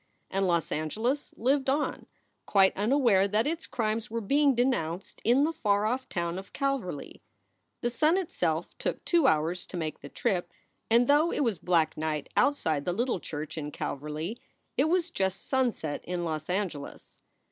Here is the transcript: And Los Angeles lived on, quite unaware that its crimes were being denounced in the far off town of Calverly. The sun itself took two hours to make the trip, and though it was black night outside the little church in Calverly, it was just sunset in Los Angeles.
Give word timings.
And 0.31 0.47
Los 0.47 0.71
Angeles 0.71 1.31
lived 1.37 1.69
on, 1.69 2.07
quite 2.47 2.75
unaware 2.75 3.27
that 3.27 3.45
its 3.45 3.67
crimes 3.67 4.09
were 4.09 4.19
being 4.19 4.55
denounced 4.55 5.21
in 5.23 5.43
the 5.43 5.53
far 5.53 5.85
off 5.85 6.09
town 6.09 6.39
of 6.39 6.53
Calverly. 6.53 7.21
The 7.81 7.91
sun 7.91 8.17
itself 8.17 8.75
took 8.79 9.05
two 9.05 9.27
hours 9.27 9.67
to 9.67 9.77
make 9.77 9.99
the 9.99 10.09
trip, 10.09 10.51
and 10.89 11.07
though 11.07 11.31
it 11.31 11.43
was 11.43 11.59
black 11.59 11.95
night 11.97 12.29
outside 12.35 12.83
the 12.83 12.93
little 12.93 13.19
church 13.19 13.59
in 13.59 13.69
Calverly, 13.69 14.39
it 14.75 14.85
was 14.85 15.11
just 15.11 15.45
sunset 15.47 16.03
in 16.03 16.25
Los 16.25 16.49
Angeles. 16.49 17.19